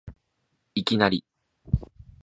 [0.73, 1.23] いきなり